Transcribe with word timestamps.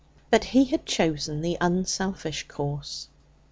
But 0.31 0.45
he 0.45 0.63
had 0.65 0.87
chosen 0.87 1.41
the 1.41 1.57
unselfish 1.61 2.47
course. 2.47 3.07